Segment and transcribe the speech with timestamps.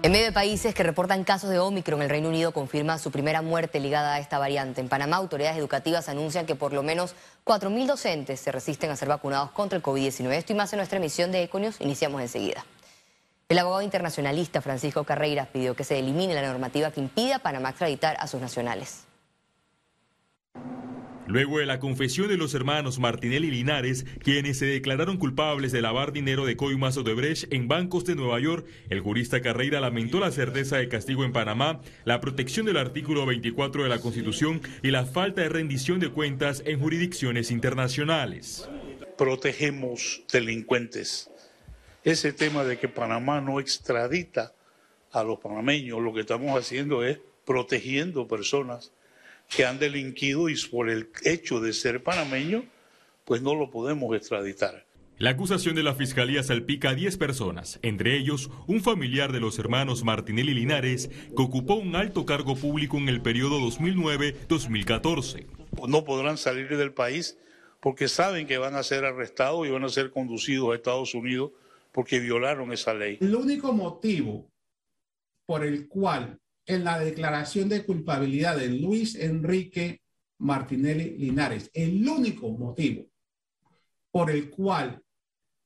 [0.00, 3.42] En medio de países que reportan casos de Omicron, el Reino Unido confirma su primera
[3.42, 4.80] muerte ligada a esta variante.
[4.80, 9.08] En Panamá, autoridades educativas anuncian que por lo menos 4.000 docentes se resisten a ser
[9.08, 10.30] vacunados contra el COVID-19.
[10.30, 11.80] Esto y más en nuestra emisión de Econius.
[11.80, 12.64] Iniciamos enseguida.
[13.48, 17.70] El abogado internacionalista Francisco Carreiras pidió que se elimine la normativa que impide a Panamá
[17.70, 19.04] extraditar a sus nacionales.
[21.28, 25.82] Luego de la confesión de los hermanos Martinelli y Linares, quienes se declararon culpables de
[25.82, 29.78] lavar dinero de coimas o de Brecht en bancos de Nueva York, el jurista Carreira
[29.78, 34.62] lamentó la certeza de castigo en Panamá, la protección del artículo 24 de la Constitución
[34.82, 38.66] y la falta de rendición de cuentas en jurisdicciones internacionales.
[39.18, 41.30] Protegemos delincuentes.
[42.04, 44.54] Ese tema de que Panamá no extradita
[45.12, 48.92] a los panameños, lo que estamos haciendo es protegiendo personas
[49.48, 52.64] que han delinquido y por el hecho de ser panameño,
[53.24, 54.86] pues no lo podemos extraditar.
[55.18, 59.58] La acusación de la fiscalía salpica a 10 personas, entre ellos un familiar de los
[59.58, 65.46] hermanos Martinelli Linares, que ocupó un alto cargo público en el periodo 2009-2014.
[65.88, 67.36] No podrán salir del país
[67.80, 71.50] porque saben que van a ser arrestados y van a ser conducidos a Estados Unidos
[71.90, 73.18] porque violaron esa ley.
[73.20, 74.46] El único motivo
[75.46, 76.38] por el cual
[76.68, 80.02] en la declaración de culpabilidad de Luis Enrique
[80.36, 81.70] Martinelli Linares.
[81.72, 83.06] El único motivo
[84.10, 85.02] por el cual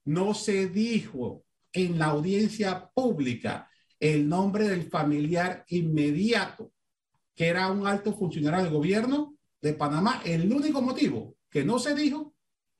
[0.05, 6.73] no se dijo en la audiencia pública el nombre del familiar inmediato,
[7.35, 11.95] que era un alto funcionario del gobierno de Panamá, el único motivo que no se
[11.97, 12.35] dijo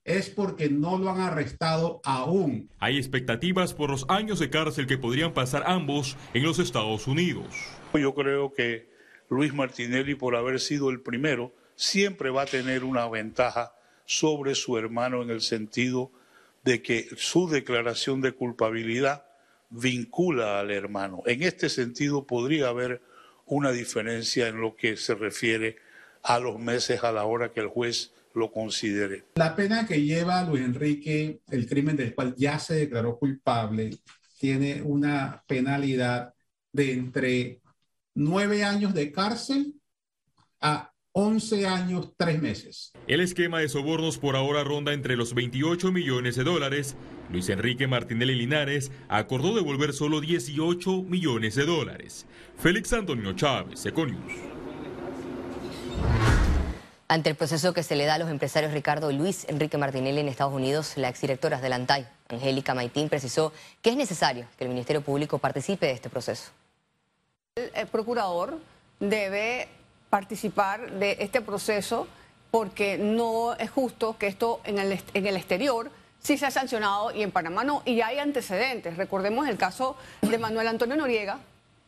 [0.05, 2.71] es porque no lo han arrestado aún.
[2.79, 7.47] Hay expectativas por los años de cárcel que podrían pasar ambos en los Estados Unidos.
[7.95, 8.91] Yo creo que
[9.29, 14.77] Luis Martinelli, por haber sido el primero, siempre va a tener una ventaja sobre su
[14.77, 16.11] hermano en el sentido
[16.65, 19.25] de que su declaración de culpabilidad
[19.71, 21.23] vincula al hermano.
[21.27, 23.03] En este sentido podría haber
[23.47, 25.77] una diferencia en lo que se refiere
[26.23, 29.25] a los meses a la hora que el juez lo considere.
[29.35, 33.99] La pena que lleva Luis Enrique, el crimen del cual ya se declaró culpable,
[34.39, 36.35] tiene una penalidad
[36.73, 37.61] de entre
[38.15, 39.75] nueve años de cárcel
[40.61, 42.93] a 11 años, tres meses.
[43.07, 46.97] El esquema de sobornos por ahora ronda entre los 28 millones de dólares.
[47.31, 52.27] Luis Enrique Martinelli Linares acordó devolver solo 18 millones de dólares.
[52.57, 54.62] Félix Antonio Chávez, Econius.
[57.13, 60.21] Ante el proceso que se le da a los empresarios Ricardo y Luis Enrique Martinelli
[60.21, 63.53] en Estados Unidos, la exdirectora de Lantay, Angélica Maitín, precisó
[63.83, 66.53] que es necesario que el Ministerio Público participe de este proceso.
[67.57, 68.59] El procurador
[68.99, 69.69] debe
[70.09, 72.09] participar de este proceso
[72.51, 74.93] porque no es justo que esto en el,
[75.37, 78.97] exterior sí se ha sancionado y en Panamá no, y hay antecedentes.
[78.97, 81.41] Recordemos el caso de Manuel Antonio Noriega,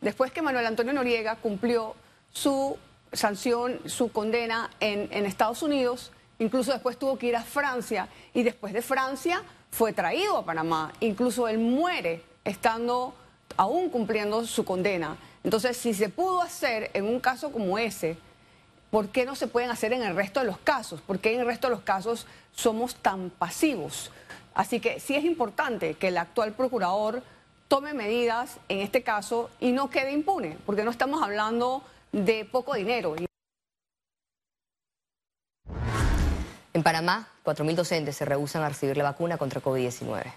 [0.03, 1.97] después que Manuel Antonio Noriega cumplió
[2.31, 2.77] su
[3.15, 8.43] sanción, su condena en, en Estados Unidos, incluso después tuvo que ir a Francia y
[8.43, 13.15] después de Francia fue traído a Panamá, incluso él muere estando
[13.57, 15.17] aún cumpliendo su condena.
[15.43, 18.17] Entonces, si se pudo hacer en un caso como ese,
[18.91, 21.01] ¿por qué no se pueden hacer en el resto de los casos?
[21.01, 24.11] ¿Por qué en el resto de los casos somos tan pasivos?
[24.55, 27.23] Así que sí es importante que el actual procurador
[27.69, 31.83] tome medidas en este caso y no quede impune, porque no estamos hablando
[32.15, 33.17] de poco dinero.
[36.73, 40.33] En Panamá, 4.000 docentes se rehusan a recibir la vacuna contra COVID-19.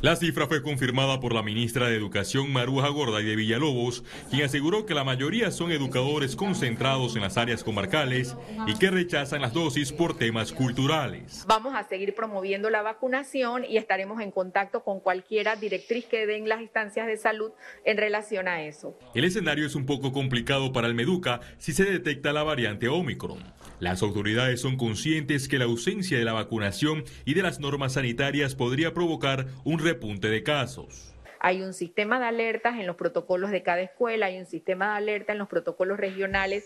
[0.00, 4.44] La cifra fue confirmada por la ministra de Educación Maruja Gorda y de Villalobos, quien
[4.44, 8.36] aseguró que la mayoría son educadores concentrados en las áreas comarcales
[8.68, 11.44] y que rechazan las dosis por temas culturales.
[11.48, 16.48] Vamos a seguir promoviendo la vacunación y estaremos en contacto con cualquiera directriz que den
[16.48, 17.50] las instancias de salud
[17.84, 18.96] en relación a eso.
[19.16, 23.42] El escenario es un poco complicado para el Meduca si se detecta la variante Omicron.
[23.80, 28.56] Las autoridades son conscientes que la ausencia de la vacunación y de las normas sanitarias
[28.56, 31.14] podría provocar un repunte de casos.
[31.38, 34.96] Hay un sistema de alertas en los protocolos de cada escuela, hay un sistema de
[34.96, 36.64] alerta en los protocolos regionales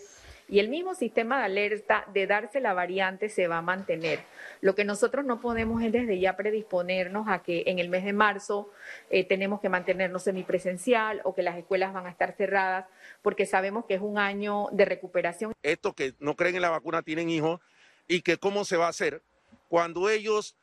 [0.53, 4.23] y el mismo sistema de alerta de darse la variante se va a mantener.
[4.61, 8.13] Lo que nosotros no podemos es desde ya predisponernos a que en el mes de
[8.13, 8.69] marzo
[9.09, 12.85] eh, tenemos que mantenernos semipresencial o que las escuelas van a estar cerradas
[13.23, 15.53] porque sabemos que es un año de recuperación.
[15.63, 17.59] Estos que no creen en la vacuna tienen hijos
[18.07, 19.23] y que cómo se va a hacer
[19.69, 20.55] cuando ellos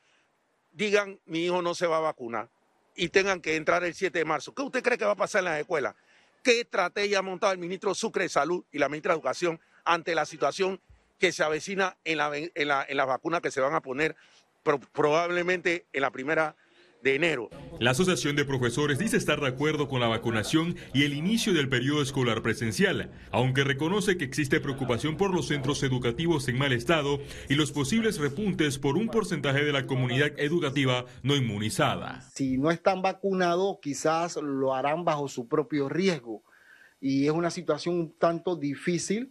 [0.71, 2.49] digan mi hijo no se va a vacunar
[2.95, 4.55] y tengan que entrar el 7 de marzo.
[4.55, 5.97] ¿Qué usted cree que va a pasar en las escuelas?
[6.45, 10.15] ¿Qué estrategia ha montado el ministro Sucre de Salud y la ministra de Educación ante
[10.15, 10.81] la situación
[11.19, 14.17] que se avecina en la, en la, en las vacunas que se van a poner
[14.93, 16.57] probablemente en la primera
[17.03, 17.51] de enero.
[17.79, 21.69] La Asociación de Profesores dice estar de acuerdo con la vacunación y el inicio del
[21.69, 27.21] periodo escolar presencial, aunque reconoce que existe preocupación por los centros educativos en mal estado
[27.49, 32.21] y los posibles repuntes por un porcentaje de la comunidad educativa no inmunizada.
[32.35, 36.43] Si no están vacunados, quizás lo harán bajo su propio riesgo.
[37.01, 39.31] Y es una situación un tanto difícil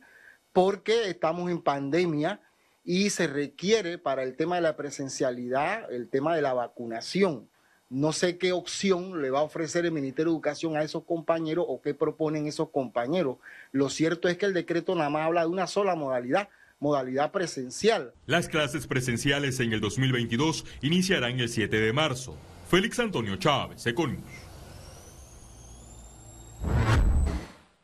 [0.59, 2.41] porque estamos en pandemia
[2.83, 7.47] y se requiere para el tema de la presencialidad el tema de la vacunación.
[7.89, 11.63] No sé qué opción le va a ofrecer el Ministerio de Educación a esos compañeros
[11.65, 13.37] o qué proponen esos compañeros.
[13.71, 16.49] Lo cierto es que el decreto nada más habla de una sola modalidad,
[16.81, 18.11] modalidad presencial.
[18.25, 22.35] Las clases presenciales en el 2022 iniciarán el 7 de marzo.
[22.69, 24.19] Félix Antonio Chávez, Econius.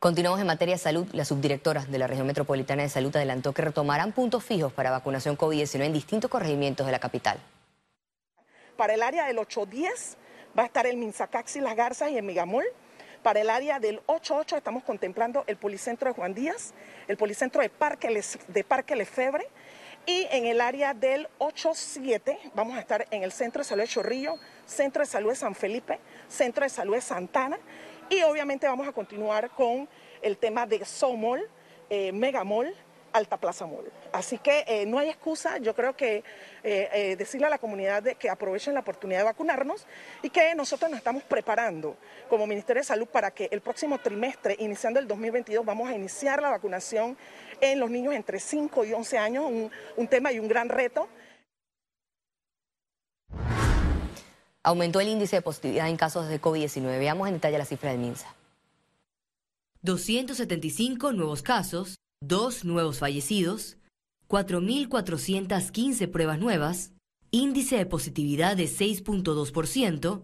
[0.06, 1.08] Continuamos en materia de salud.
[1.14, 5.36] La subdirectora de la región metropolitana de salud adelantó que retomarán puntos fijos para vacunación
[5.36, 7.40] COVID-19 en distintos corregimientos de la capital.
[8.76, 10.16] Para el área del 810
[10.56, 12.62] va a estar el Minzacaxi, Las Garzas y el Migamol.
[13.24, 16.72] Para el área del 88 estamos contemplando el Policentro de Juan Díaz,
[17.08, 19.48] el Policentro de Parque, de Parque Lefebre
[20.06, 23.88] y en el área del 87 vamos a estar en el Centro de Salud de
[23.88, 24.36] Chorrillo,
[24.66, 25.98] Centro de Salud de San Felipe,
[26.28, 27.58] Centro de Salud de Santana
[28.08, 29.88] y obviamente vamos a continuar con
[30.22, 31.48] el tema de Somol,
[31.90, 32.74] eh, Megamol,
[33.12, 33.66] Alta Plaza.
[34.12, 36.22] Así que eh, no hay excusa, yo creo que
[36.62, 39.86] eh, decirle a la comunidad que aprovechen la oportunidad de vacunarnos
[40.22, 41.96] y que nosotros nos estamos preparando
[42.28, 46.42] como Ministerio de Salud para que el próximo trimestre, iniciando el 2022, vamos a iniciar
[46.42, 47.16] la vacunación
[47.60, 51.08] en los niños entre 5 y 11 años, un tema y un gran reto.
[54.66, 56.98] Aumentó el índice de positividad en casos de COVID-19.
[56.98, 58.34] Veamos en detalle la cifra del MINSA.
[59.82, 63.76] 275 nuevos casos, dos nuevos fallecidos,
[64.28, 66.90] 4.415 pruebas nuevas,
[67.30, 70.22] índice de positividad de 6.2%,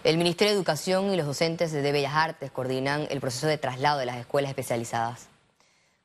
[0.04, 4.00] El Ministerio de Educación y los docentes de Bellas Artes coordinan el proceso de traslado
[4.00, 5.30] de las escuelas especializadas.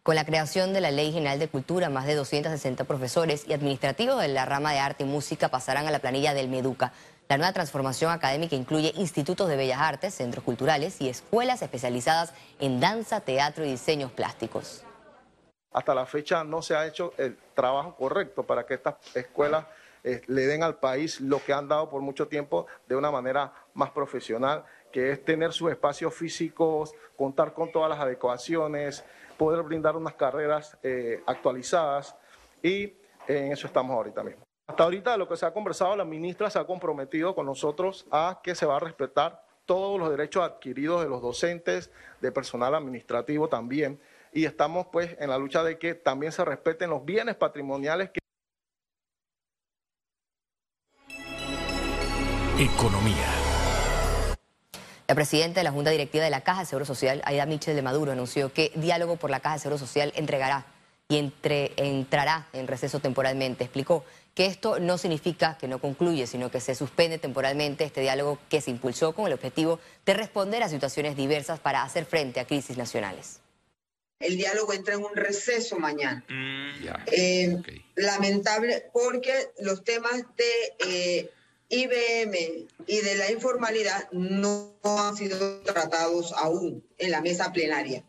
[0.04, 4.22] Con la creación de la Ley General de Cultura, más de 260 profesores y administrativos
[4.22, 6.92] de la rama de arte y música pasarán a la planilla del MEDUCA.
[7.28, 12.78] La nueva transformación académica incluye institutos de bellas artes, centros culturales y escuelas especializadas en
[12.78, 14.84] danza, teatro y diseños plásticos.
[15.72, 19.64] Hasta la fecha no se ha hecho el trabajo correcto para que estas escuelas
[20.04, 23.52] eh, le den al país lo que han dado por mucho tiempo de una manera
[23.74, 29.04] más profesional, que es tener sus espacios físicos, contar con todas las adecuaciones,
[29.36, 32.16] poder brindar unas carreras eh, actualizadas
[32.62, 32.94] y
[33.26, 34.42] en eso estamos ahorita mismo.
[34.66, 38.40] Hasta ahorita lo que se ha conversado, la ministra se ha comprometido con nosotros a
[38.42, 41.90] que se va a respetar todos los derechos adquiridos de los docentes,
[42.20, 44.00] de personal administrativo también,
[44.32, 48.20] y estamos pues en la lucha de que también se respeten los bienes patrimoniales que...
[52.58, 53.24] Economía.
[55.06, 57.82] La presidenta de la Junta Directiva de la Caja de Seguro Social, Aida Michel de
[57.82, 60.66] Maduro, anunció que diálogo por la Caja de Seguro Social entregará
[61.08, 63.62] y entre, entrará en receso temporalmente.
[63.62, 68.40] Explicó que esto no significa que no concluye, sino que se suspende temporalmente este diálogo
[68.48, 72.44] que se impulsó con el objetivo de responder a situaciones diversas para hacer frente a
[72.44, 73.38] crisis nacionales.
[74.18, 76.24] El diálogo entra en un receso mañana.
[76.28, 77.62] Mm, eh,
[77.94, 81.30] lamentable porque los temas de eh,
[81.68, 88.04] IBM y de la informalidad no han sido tratados aún en la mesa plenaria.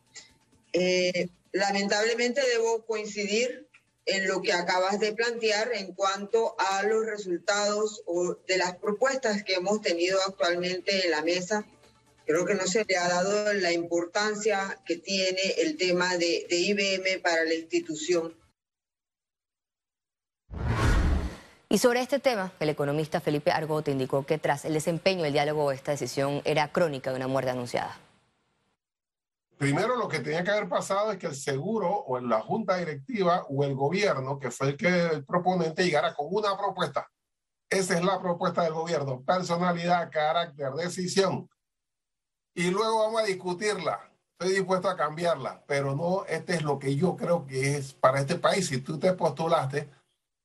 [0.72, 3.68] Eh, lamentablemente debo coincidir
[4.06, 9.44] en lo que acabas de plantear en cuanto a los resultados o de las propuestas
[9.44, 11.66] que hemos tenido actualmente en la mesa.
[12.26, 16.56] Creo que no se le ha dado la importancia que tiene el tema de, de
[16.56, 18.34] IBM para la institución
[21.72, 25.72] Y sobre este tema, el economista Felipe Argote indicó que tras el desempeño del diálogo
[25.72, 27.96] esta decisión era crónica de una muerte anunciada.
[29.56, 33.46] Primero lo que tenía que haber pasado es que el seguro o la junta directiva
[33.50, 37.08] o el gobierno, que fue el que el proponente, llegara con una propuesta.
[37.70, 41.48] Esa es la propuesta del gobierno, personalidad, carácter, decisión.
[42.56, 44.12] Y luego vamos a discutirla.
[44.40, 48.22] Estoy dispuesto a cambiarla, pero no, este es lo que yo creo que es para
[48.22, 48.68] este país.
[48.68, 49.88] Si tú te postulaste,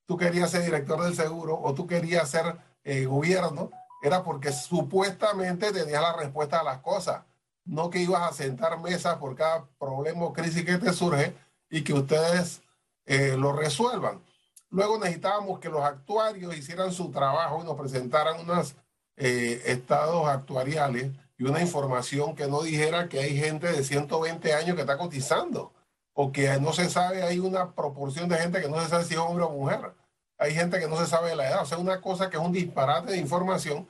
[0.06, 3.70] tú querías ser director del seguro o tú querías ser eh, gobierno,
[4.02, 7.23] era porque supuestamente tenías la respuesta a las cosas,
[7.64, 11.34] no que ibas a sentar mesas por cada problema o crisis que te surge
[11.70, 12.62] y que ustedes
[13.06, 14.23] eh, lo resuelvan.
[14.70, 18.75] Luego necesitábamos que los actuarios hicieran su trabajo y nos presentaran unos
[19.16, 24.75] eh, estados actuariales y una información que no dijera que hay gente de 120 años
[24.75, 25.73] que está cotizando
[26.14, 29.14] o que no se sabe, hay una proporción de gente que no se sabe si
[29.14, 29.92] es hombre o mujer.
[30.38, 31.62] Hay gente que no se sabe la edad.
[31.62, 33.87] O sea, una cosa que es un disparate de información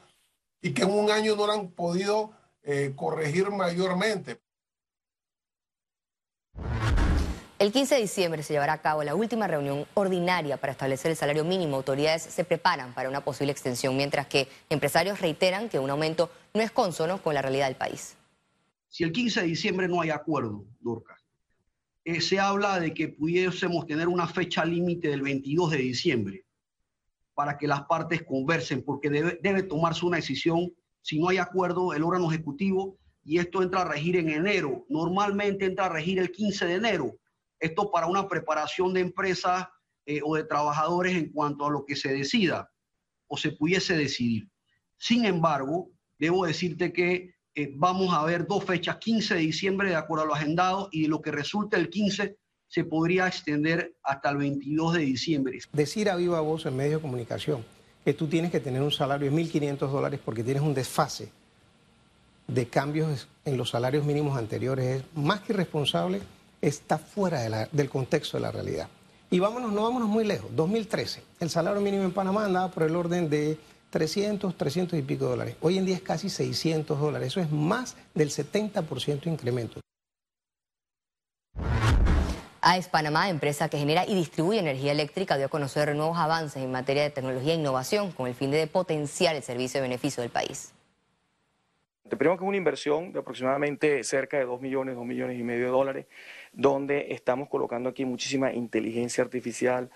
[0.60, 4.40] y que en un año no la han podido eh, corregir mayormente.
[7.58, 11.16] El 15 de diciembre se llevará a cabo la última reunión ordinaria para establecer el
[11.16, 11.76] salario mínimo.
[11.76, 16.62] Autoridades se preparan para una posible extensión, mientras que empresarios reiteran que un aumento no
[16.62, 18.16] es consono con la realidad del país.
[18.88, 21.23] Si el 15 de diciembre no hay acuerdo, Dorcas,
[22.04, 26.44] eh, se habla de que pudiésemos tener una fecha límite del 22 de diciembre
[27.34, 30.72] para que las partes conversen, porque debe, tomarse una decisión.
[31.00, 35.64] Si no hay acuerdo, el órgano ejecutivo, y esto entra a regir en enero, normalmente
[35.64, 37.16] entra a regir el 15 de enero.
[37.58, 39.66] Esto para una preparación de empresas
[40.06, 42.70] eh, o de trabajadores en cuanto a lo que se decida
[43.26, 44.48] o se pudiese decidir.
[44.98, 49.96] Sin embargo, debo decirte que eh, vamos a ver dos fechas, 15 de diciembre de
[49.96, 54.38] acuerdo a lo agendado y lo que resulte el 15 se podría extender hasta el
[54.38, 55.58] 22 de diciembre.
[55.72, 57.64] Decir a viva voz en medios de comunicación
[58.04, 61.30] que tú tienes que tener un salario de 1.500 dólares porque tienes un desfase
[62.46, 66.20] de cambios en los salarios mínimos anteriores es más que irresponsable,
[66.60, 68.88] está fuera del contexto de la realidad.
[69.30, 72.94] Y vámonos, no vámonos muy lejos, 2013, el salario mínimo en Panamá andaba por el
[72.94, 73.58] orden de
[73.94, 75.54] 300, 300 y pico dólares.
[75.60, 79.80] Hoy en día es casi 600 dólares, eso es más del 70% de incremento.
[82.60, 86.72] AES Panamá, empresa que genera y distribuye energía eléctrica, dio a conocer nuevos avances en
[86.72, 90.32] materia de tecnología e innovación con el fin de potenciar el servicio de beneficio del
[90.32, 90.72] país.
[92.08, 95.66] Primero que es una inversión de aproximadamente cerca de 2 millones, 2 millones y medio
[95.66, 96.06] de dólares,
[96.52, 99.88] donde estamos colocando aquí muchísima inteligencia artificial,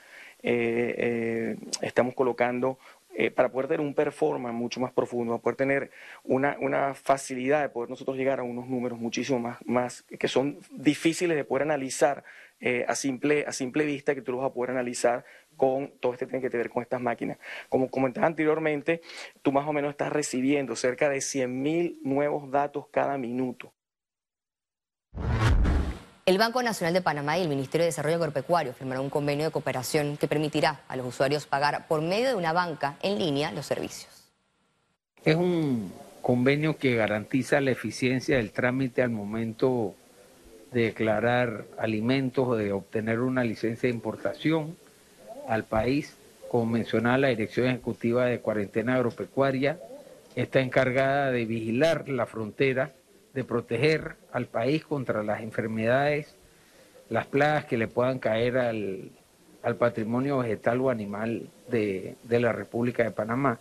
[0.43, 2.79] eh, eh, estamos colocando
[3.21, 5.91] eh, para poder tener un performance mucho más profundo, para poder tener
[6.23, 10.61] una, una, facilidad de poder nosotros llegar a unos números muchísimo más, más que son
[10.71, 12.23] difíciles de poder analizar
[12.61, 15.25] eh, a, simple, a simple vista, que tú los vas a poder analizar
[15.57, 17.39] con todo este tiene que ver con estas máquinas.
[17.69, 19.01] Como comentaba anteriormente,
[19.43, 23.73] tú más o menos estás recibiendo cerca de 100.000 nuevos datos cada minuto.
[26.29, 29.51] El Banco Nacional de Panamá y el Ministerio de Desarrollo Agropecuario firmaron un convenio de
[29.51, 33.65] cooperación que permitirá a los usuarios pagar por medio de una banca en línea los
[33.65, 34.29] servicios.
[35.25, 39.95] Es un convenio que garantiza la eficiencia del trámite al momento
[40.71, 44.77] de declarar alimentos o de obtener una licencia de importación
[45.49, 46.15] al país.
[46.51, 49.79] Como mencionaba la Dirección Ejecutiva de Cuarentena Agropecuaria,
[50.37, 52.93] está encargada de vigilar la frontera,
[53.39, 56.35] de proteger al país contra las enfermedades,
[57.09, 59.13] las plagas que le puedan caer al,
[59.79, 63.61] patrimonio vegetal o animal de, de la República de Panamá.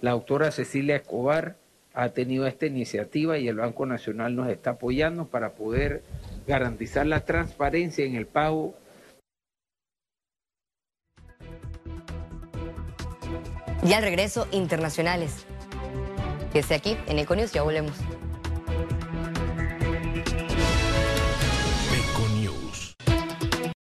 [0.00, 1.56] La doctora Cecilia Escobar
[1.92, 6.02] ha tenido esta iniciativa y el Banco Nacional nos está apoyando para poder
[6.46, 8.74] garantizar la transparencia en el pago.
[13.84, 15.44] Y al regreso, internacionales.
[16.54, 17.98] Que aquí, en Econius, ya volvemos.